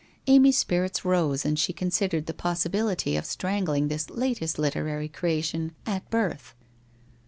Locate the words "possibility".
2.33-3.15